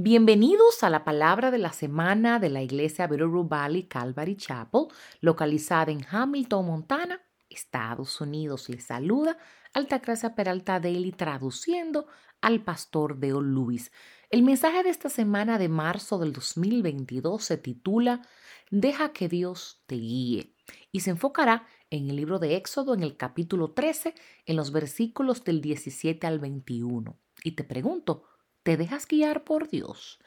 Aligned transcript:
Bienvenidos 0.00 0.84
a 0.84 0.90
la 0.90 1.02
palabra 1.02 1.50
de 1.50 1.58
la 1.58 1.72
semana 1.72 2.38
de 2.38 2.50
la 2.50 2.62
iglesia 2.62 3.08
Bitterroot 3.08 3.48
Valley 3.48 3.88
Calvary 3.88 4.36
Chapel, 4.36 4.82
localizada 5.20 5.90
en 5.90 6.06
Hamilton, 6.08 6.66
Montana, 6.66 7.20
Estados 7.50 8.20
Unidos. 8.20 8.68
Les 8.68 8.84
saluda 8.84 9.36
Altagracia 9.74 10.36
Peralta 10.36 10.78
Daily 10.78 11.10
traduciendo 11.10 12.06
al 12.40 12.62
pastor 12.62 13.18
Deo 13.18 13.40
Luis. 13.40 13.90
El 14.30 14.44
mensaje 14.44 14.84
de 14.84 14.90
esta 14.90 15.08
semana 15.08 15.58
de 15.58 15.68
marzo 15.68 16.20
del 16.20 16.32
2022 16.32 17.42
se 17.42 17.56
titula 17.56 18.22
Deja 18.70 19.12
que 19.12 19.28
Dios 19.28 19.82
te 19.88 19.96
guíe 19.96 20.54
y 20.92 21.00
se 21.00 21.10
enfocará 21.10 21.66
en 21.90 22.08
el 22.08 22.14
libro 22.14 22.38
de 22.38 22.54
Éxodo 22.54 22.94
en 22.94 23.02
el 23.02 23.16
capítulo 23.16 23.72
13 23.72 24.14
en 24.46 24.54
los 24.54 24.70
versículos 24.70 25.42
del 25.42 25.60
17 25.60 26.24
al 26.24 26.38
21. 26.38 27.18
Y 27.42 27.52
te 27.52 27.64
pregunto, 27.64 28.22
¿Te 28.68 28.76
dejas 28.76 29.08
guiar 29.08 29.44
por 29.44 29.70
Dios? 29.70 30.18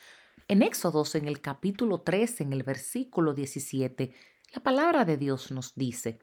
En 0.48 0.64
Éxodos, 0.64 1.14
en 1.14 1.28
el 1.28 1.41
capítulo 1.41 2.02
3, 2.02 2.41
en 2.41 2.54
el 2.54 2.63
versículo 2.63 3.36
17, 3.36 4.16
la 4.55 4.63
palabra 4.63 5.05
de 5.05 5.16
Dios 5.16 5.52
nos 5.52 5.76
dice, 5.76 6.18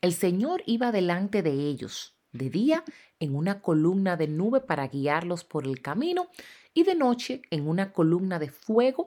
el 0.00 0.14
Señor 0.14 0.64
iba 0.66 0.90
delante 0.90 1.44
de 1.44 1.52
ellos, 1.52 2.18
de 2.32 2.50
día 2.50 2.82
en 3.20 3.36
una 3.36 3.60
columna 3.62 4.16
de 4.16 4.26
nube 4.26 4.62
para 4.62 4.88
guiarlos 4.88 5.44
por 5.44 5.64
el 5.64 5.80
camino 5.80 6.26
y 6.72 6.82
de 6.82 6.96
noche 6.96 7.42
en 7.50 7.68
una 7.68 7.92
columna 7.92 8.40
de 8.40 8.50
fuego 8.50 9.06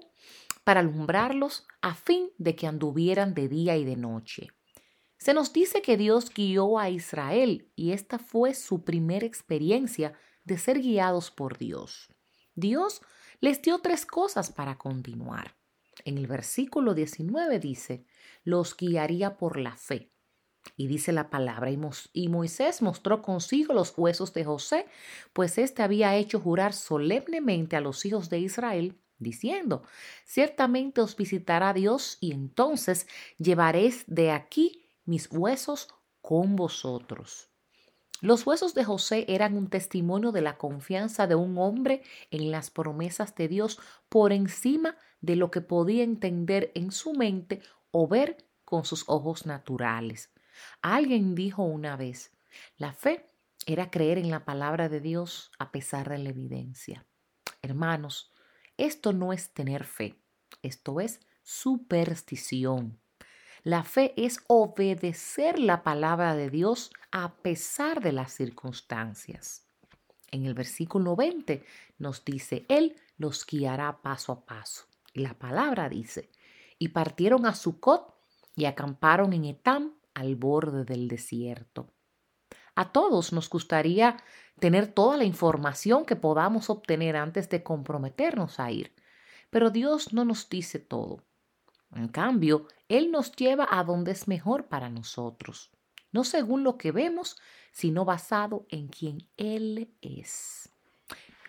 para 0.64 0.80
alumbrarlos 0.80 1.68
a 1.82 1.96
fin 1.96 2.30
de 2.38 2.55
que 2.55 2.66
anduvieran 2.66 3.34
de 3.34 3.50
día 3.50 3.76
y 3.76 3.84
de 3.84 3.98
noche. 3.98 4.48
Se 5.18 5.34
nos 5.34 5.52
dice 5.52 5.82
que 5.82 5.98
Dios 5.98 6.34
guió 6.34 6.80
a 6.80 6.90
Israel 6.90 7.70
y 7.76 7.91
esta 7.91 8.18
fue 8.18 8.54
su 8.54 8.86
primera 8.86 9.26
experiencia 9.26 10.14
de 10.46 10.58
ser 10.58 10.80
guiados 10.80 11.30
por 11.30 11.58
Dios. 11.58 12.08
Dios 12.58 13.02
les 13.40 13.62
dio 13.62 13.78
tres 13.78 14.08
cosas 14.08 14.52
para 14.52 14.80
continuar. 14.80 15.56
En 16.06 16.18
el 16.18 16.26
versículo 16.26 16.96
19 16.96 17.60
dice, 17.60 18.04
los 18.44 18.76
guiaría 18.76 19.38
por 19.38 19.60
la 19.60 19.77
fe. 19.77 20.12
Y 20.76 20.88
dice 20.88 21.12
la 21.12 21.30
palabra, 21.30 21.70
y, 22.14 22.27
Moisés 22.27 22.82
mostró 22.82 23.22
consigo 23.22 23.76
los 23.76 23.94
huesos 23.96 24.34
de 24.34 24.44
José, 24.44 24.88
pues 25.34 25.60
éste 25.60 25.84
había 25.84 26.16
hecho 26.16 26.40
jurar 26.40 26.74
solemnemente 26.74 27.76
a 27.76 27.82
los 27.82 28.04
hijos 28.05 28.27
de 28.32 28.40
Israel, 28.40 28.99
diciendo, 29.20 29.84
ciertamente 30.26 31.02
os 31.02 31.16
visitará 31.16 31.74
Dios 31.74 32.18
y 32.20 32.32
entonces 32.32 33.08
llevaréis 33.38 34.04
de 34.08 34.32
aquí 34.32 34.84
mis 35.05 35.32
huesos 35.32 35.90
con 36.21 36.55
vosotros. 36.55 37.52
Los 38.21 38.48
huesos 38.48 38.73
de 38.73 38.84
José 38.84 39.26
eran 39.27 39.55
un 39.55 39.70
testimonio 39.70 40.32
de 40.32 40.41
la 40.41 40.57
confianza 40.57 41.27
de 41.27 41.35
un 41.35 41.57
hombre 41.57 42.01
en 42.32 42.51
las 42.51 42.71
promesas 42.71 43.35
de 43.35 43.48
Dios 43.48 43.79
por 44.09 44.34
encima 44.34 44.98
de 45.21 45.35
lo 45.35 45.51
que 45.51 45.62
podía 45.62 46.04
entender 46.04 46.71
en 46.74 46.91
su 46.91 47.13
mente 47.13 47.62
o 47.91 48.07
ver 48.07 48.37
con 48.65 48.85
sus 48.85 49.04
ojos 49.07 49.46
naturales. 49.46 50.32
Alguien 50.82 51.35
dijo 51.35 51.63
una 51.63 51.96
vez, 51.96 52.32
la 52.77 52.93
fe 52.93 53.29
era 53.68 53.91
creer 53.91 54.18
en 54.18 54.31
la 54.31 54.46
palabra 54.46 54.90
de 54.90 54.99
Dios 54.99 55.52
a 55.59 55.71
pesar 55.71 56.09
de 56.09 56.18
la 56.18 56.29
evidencia. 56.29 57.05
Hermanos, 57.62 58.31
esto 58.77 59.13
no 59.13 59.31
es 59.34 59.54
tener 59.54 59.84
fe, 59.84 60.15
esto 60.62 61.02
es 61.02 61.20
superstición. 61.43 62.99
La 63.68 63.84
fe 63.84 64.13
es 64.16 64.40
obedecer 64.47 65.59
la 65.59 65.84
palabra 65.84 66.38
de 66.38 66.50
Dios 66.50 66.90
a 67.12 67.35
pesar 67.35 68.00
de 68.00 68.13
las 68.13 68.31
circunstancias. 68.31 69.68
En 70.31 70.46
el 70.46 70.53
versículo 70.53 71.18
20 71.18 71.66
nos 71.97 72.24
dice, 72.24 72.66
Él 72.69 72.96
los 73.18 73.46
guiará 73.46 74.01
paso 74.01 74.31
a 74.31 74.46
paso. 74.46 74.85
Y 75.13 75.19
la 75.19 75.34
palabra 75.34 75.90
dice, 75.90 76.31
y 76.79 76.88
partieron 76.88 77.46
a 77.46 77.53
Sucot 77.53 78.16
y 78.56 78.63
acamparon 78.63 79.34
en 79.34 79.44
Etam 79.44 79.96
al 80.13 80.38
borde 80.38 80.85
del 80.85 81.09
desierto. 81.09 81.92
A 82.74 82.94
todos 82.94 83.34
nos 83.34 83.50
gustaría 83.50 84.16
tener 84.62 84.88
toda 84.88 85.18
la 85.18 85.25
información 85.25 86.06
que 86.06 86.16
podamos 86.16 86.69
obtener 86.69 87.18
antes 87.18 87.50
de 87.50 87.63
comprometernos 87.63 88.62
a 88.62 88.72
ir, 88.72 88.94
pero 89.50 89.72
Dios 89.72 90.13
no 90.13 90.24
nos 90.24 90.47
dice 90.47 90.80
todo. 90.80 91.27
En 91.96 92.08
cambio, 92.08 92.68
Él 92.90 93.12
nos 93.12 93.31
lleva 93.31 93.68
a 93.70 93.84
donde 93.84 94.12
es 94.12 94.28
mejor 94.28 94.68
para 94.68 94.90
nosotros, 94.90 95.72
no 96.12 96.24
según 96.24 96.64
lo 96.64 96.78
que 96.78 96.92
vemos, 96.92 97.38
sino 97.72 98.06
basado 98.06 98.66
en 98.70 98.88
quien 98.88 99.28
Él 99.38 99.94
es. 100.02 100.70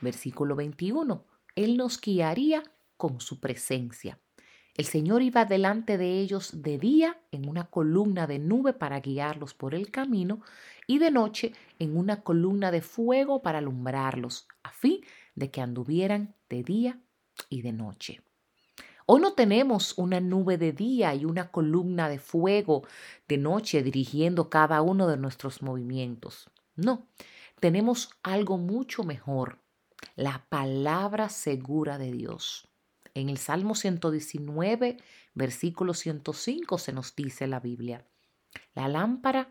Versículo 0.00 0.54
21. 0.56 1.24
Él 1.56 1.76
nos 1.76 2.00
guiaría 2.00 2.62
con 2.96 3.20
su 3.20 3.40
presencia. 3.40 4.18
El 4.74 4.84
Señor 4.84 5.22
iba 5.22 5.44
delante 5.44 5.98
de 5.98 6.20
ellos 6.20 6.62
de 6.62 6.78
día 6.78 7.20
en 7.32 7.48
una 7.48 7.64
columna 7.64 8.28
de 8.28 8.38
nube 8.38 8.72
para 8.72 9.00
guiarlos 9.00 9.52
por 9.52 9.74
el 9.74 9.90
camino 9.90 10.40
y 10.86 10.98
de 10.98 11.10
noche 11.10 11.52
en 11.80 11.96
una 11.96 12.22
columna 12.22 12.70
de 12.70 12.80
fuego 12.80 13.42
para 13.42 13.58
alumbrarlos, 13.58 14.46
a 14.62 14.70
fin 14.70 15.00
de 15.34 15.50
que 15.50 15.60
anduvieran 15.60 16.36
de 16.48 16.62
día 16.62 17.00
y 17.48 17.62
de 17.62 17.72
noche. 17.72 18.20
Hoy 19.10 19.22
no 19.22 19.32
tenemos 19.32 19.96
una 19.96 20.20
nube 20.20 20.58
de 20.58 20.72
día 20.72 21.14
y 21.14 21.24
una 21.24 21.50
columna 21.50 22.10
de 22.10 22.18
fuego 22.18 22.86
de 23.26 23.38
noche 23.38 23.82
dirigiendo 23.82 24.50
cada 24.50 24.82
uno 24.82 25.06
de 25.06 25.16
nuestros 25.16 25.62
movimientos. 25.62 26.50
No, 26.76 27.06
tenemos 27.58 28.10
algo 28.22 28.58
mucho 28.58 29.04
mejor, 29.04 29.60
la 30.14 30.44
palabra 30.50 31.30
segura 31.30 31.96
de 31.96 32.12
Dios. 32.12 32.68
En 33.14 33.30
el 33.30 33.38
Salmo 33.38 33.74
119, 33.74 34.98
versículo 35.32 35.94
105 35.94 36.76
se 36.76 36.92
nos 36.92 37.16
dice 37.16 37.46
la 37.46 37.60
Biblia, 37.60 38.04
la 38.74 38.88
lámpara 38.88 39.48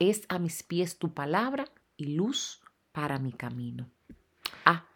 es 0.00 0.22
a 0.28 0.40
mis 0.40 0.64
pies 0.64 0.98
tu 0.98 1.14
palabra 1.14 1.66
y 1.96 2.16
luz 2.16 2.62
para 2.90 3.20
mi 3.20 3.30
camino. 3.30 3.88
Ah, 4.64 4.88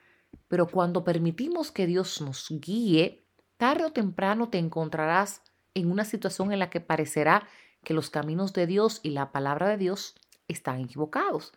pero 0.48 0.66
cuando 0.66 1.04
permitimos 1.04 1.70
que 1.70 1.86
Dios 1.86 2.20
nos 2.20 2.48
guíe, 2.50 3.22
tarde 3.62 3.84
o 3.84 3.93
temprano 3.93 4.49
te 4.49 4.59
encontrarás 4.59 5.41
en 5.75 5.89
una 5.89 6.05
situación 6.05 6.50
en 6.50 6.59
la 6.59 6.69
que 6.69 6.81
parecerá 6.81 7.47
que 7.84 7.95
los 7.95 8.11
caminos 8.11 8.53
de 8.53 8.67
Dios 8.67 8.99
y 9.05 9.11
la 9.11 9.31
palabra 9.31 9.69
de 9.69 9.77
Dios 9.77 10.17
están 10.49 10.81
equivocados. 10.81 11.53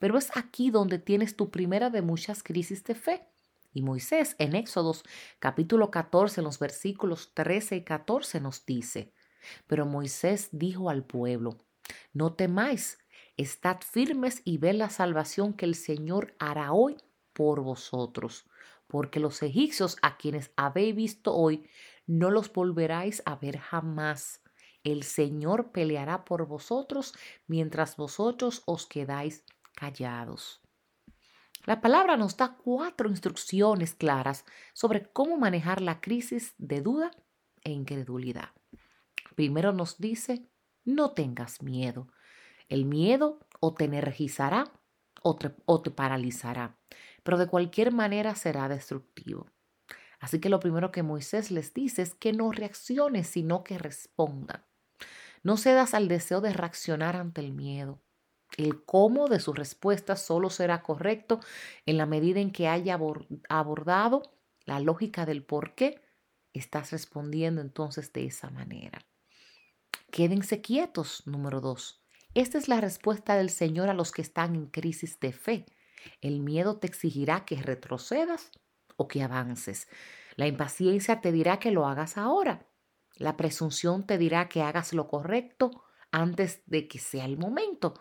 Pero 0.00 0.18
es 0.18 0.36
aquí 0.36 0.72
donde 0.72 0.98
tienes 0.98 1.36
tu 1.36 1.52
primera 1.52 1.90
de 1.90 2.02
muchas 2.02 2.42
crisis 2.42 2.82
de 2.82 2.96
fe. 2.96 3.28
Y 3.72 3.82
Moisés 3.82 4.34
en 4.40 4.56
Éxodos 4.56 5.04
capítulo 5.38 5.92
14, 5.92 6.40
en 6.40 6.44
los 6.44 6.58
versículos 6.58 7.30
13 7.34 7.76
y 7.76 7.84
14 7.84 8.40
nos 8.40 8.66
dice, 8.66 9.12
pero 9.68 9.86
Moisés 9.86 10.48
dijo 10.50 10.90
al 10.90 11.04
pueblo, 11.04 11.64
no 12.12 12.32
temáis, 12.32 12.98
estad 13.36 13.76
firmes 13.80 14.42
y 14.44 14.58
ve 14.58 14.72
la 14.72 14.90
salvación 14.90 15.52
que 15.52 15.66
el 15.66 15.76
Señor 15.76 16.34
hará 16.40 16.72
hoy 16.72 16.96
por 17.32 17.60
vosotros 17.60 18.44
porque 18.94 19.18
los 19.18 19.42
egipcios 19.42 19.96
a 20.02 20.16
quienes 20.16 20.52
habéis 20.54 20.94
visto 20.94 21.34
hoy, 21.34 21.68
no 22.06 22.30
los 22.30 22.52
volveráis 22.52 23.24
a 23.26 23.34
ver 23.34 23.58
jamás. 23.58 24.40
El 24.84 25.02
Señor 25.02 25.72
peleará 25.72 26.24
por 26.24 26.46
vosotros 26.46 27.12
mientras 27.48 27.96
vosotros 27.96 28.62
os 28.66 28.86
quedáis 28.86 29.42
callados. 29.74 30.62
La 31.64 31.80
palabra 31.80 32.16
nos 32.16 32.36
da 32.36 32.56
cuatro 32.56 33.10
instrucciones 33.10 33.96
claras 33.96 34.44
sobre 34.74 35.10
cómo 35.10 35.36
manejar 35.38 35.80
la 35.80 36.00
crisis 36.00 36.54
de 36.58 36.80
duda 36.80 37.10
e 37.64 37.72
incredulidad. 37.72 38.50
Primero 39.34 39.72
nos 39.72 39.98
dice, 39.98 40.46
no 40.84 41.10
tengas 41.14 41.62
miedo. 41.62 42.06
El 42.68 42.84
miedo 42.84 43.40
o 43.58 43.74
te 43.74 43.86
energizará 43.86 44.70
o 45.20 45.34
te, 45.34 45.52
o 45.64 45.82
te 45.82 45.90
paralizará 45.90 46.76
pero 47.24 47.38
de 47.38 47.48
cualquier 47.48 47.92
manera 47.92 48.36
será 48.36 48.68
destructivo. 48.68 49.50
Así 50.20 50.38
que 50.38 50.48
lo 50.48 50.60
primero 50.60 50.92
que 50.92 51.02
Moisés 51.02 51.50
les 51.50 51.74
dice 51.74 52.02
es 52.02 52.14
que 52.14 52.32
no 52.32 52.52
reaccionen, 52.52 53.24
sino 53.24 53.64
que 53.64 53.76
respondan. 53.76 54.64
No 55.42 55.56
cedas 55.56 55.92
al 55.92 56.06
deseo 56.06 56.40
de 56.40 56.52
reaccionar 56.52 57.16
ante 57.16 57.40
el 57.40 57.52
miedo. 57.52 58.00
El 58.56 58.84
cómo 58.84 59.28
de 59.28 59.40
su 59.40 59.52
respuesta 59.52 60.16
solo 60.16 60.48
será 60.48 60.82
correcto 60.82 61.40
en 61.86 61.98
la 61.98 62.06
medida 62.06 62.40
en 62.40 62.52
que 62.52 62.68
haya 62.68 62.98
abordado 63.48 64.22
la 64.64 64.80
lógica 64.80 65.26
del 65.26 65.42
por 65.42 65.74
qué 65.74 66.00
estás 66.52 66.92
respondiendo 66.92 67.60
entonces 67.60 68.12
de 68.12 68.26
esa 68.26 68.48
manera. 68.50 69.04
Quédense 70.10 70.60
quietos, 70.60 71.26
número 71.26 71.60
dos. 71.60 72.00
Esta 72.34 72.58
es 72.58 72.68
la 72.68 72.80
respuesta 72.80 73.36
del 73.36 73.50
Señor 73.50 73.88
a 73.88 73.94
los 73.94 74.12
que 74.12 74.22
están 74.22 74.54
en 74.54 74.66
crisis 74.66 75.18
de 75.20 75.32
fe. 75.32 75.66
El 76.20 76.40
miedo 76.40 76.78
te 76.78 76.86
exigirá 76.86 77.44
que 77.44 77.56
retrocedas 77.62 78.50
o 78.96 79.08
que 79.08 79.22
avances. 79.22 79.88
La 80.36 80.46
impaciencia 80.46 81.20
te 81.20 81.32
dirá 81.32 81.58
que 81.58 81.70
lo 81.70 81.86
hagas 81.86 82.18
ahora. 82.18 82.68
La 83.16 83.36
presunción 83.36 84.06
te 84.06 84.18
dirá 84.18 84.48
que 84.48 84.62
hagas 84.62 84.92
lo 84.92 85.08
correcto 85.08 85.84
antes 86.10 86.62
de 86.66 86.88
que 86.88 86.98
sea 86.98 87.24
el 87.24 87.38
momento. 87.38 87.94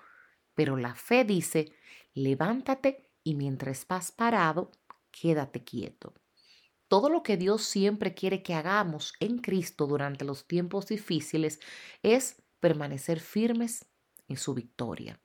Pero 0.56 0.78
la 0.78 0.96
fe 0.96 1.26
dice, 1.26 1.74
levántate 2.14 3.12
y 3.24 3.36
mientras 3.36 3.88
vas 3.88 4.12
parado, 4.12 4.72
quédate 5.12 5.64
quieto. 5.64 6.14
todo 6.88 7.10
lo 7.10 7.24
que 7.24 7.38
Dios 7.38 7.64
siempre 7.64 8.14
quiere 8.14 8.44
que 8.44 8.54
hagamos 8.54 9.14
en 9.20 9.40
Cristo 9.40 9.88
durante 9.88 10.26
los 10.26 10.48
tiempos 10.48 10.88
difíciles 10.88 11.60
es 12.04 12.44
permanecer 12.60 13.20
firmes 13.20 13.86
en 14.28 14.38
su 14.38 14.54
victoria. 14.54 15.23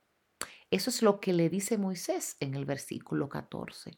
Eso 0.71 0.89
es 0.89 1.01
lo 1.01 1.19
que 1.19 1.33
le 1.33 1.49
dice 1.49 1.77
Moisés 1.77 2.37
en 2.39 2.53
el 2.53 2.65
versículo 2.65 3.27
14. 3.27 3.95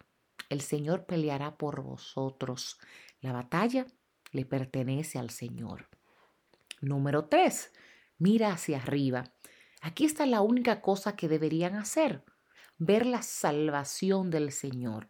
El 0.50 0.62
Señor 0.62 1.06
peleará 1.06 1.58
por 1.58 1.82
vosotros. 1.82 2.78
La 3.20 3.34
batalla 3.34 3.86
le 4.32 4.46
pertenece 4.46 5.20
al 5.20 5.30
Señor. 5.30 5.90
Número 6.80 7.26
3. 7.26 7.72
Mira 8.18 8.54
hacia 8.54 8.78
arriba. 8.78 9.34
Aquí 9.82 10.06
está 10.06 10.26
la 10.26 10.42
única 10.42 10.82
cosa 10.82 11.16
que 11.16 11.28
deberían 11.28 11.76
hacer. 11.76 12.24
Ver 12.78 13.06
la 13.06 13.22
salvación 13.22 14.30
del 14.30 14.52
Señor. 14.52 15.10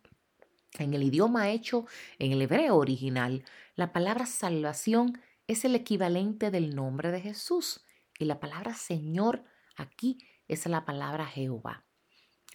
En 0.80 0.94
el 0.94 1.04
idioma 1.04 1.50
hecho, 1.50 1.86
en 2.18 2.32
el 2.32 2.42
hebreo 2.42 2.78
original, 2.78 3.44
la 3.76 3.94
palabra 3.94 4.26
salvación 4.26 5.22
es 5.48 5.66
el 5.66 5.76
equivalente 5.76 6.50
del 6.50 6.76
nombre 6.76 7.12
de 7.12 7.22
Jesús 7.22 7.86
y 8.18 8.26
la 8.26 8.40
palabra 8.40 8.74
Señor 8.74 9.44
aquí 9.76 10.18
es 10.54 10.66
la 10.66 10.86
palabra 10.86 11.26
Jehová. 11.26 11.86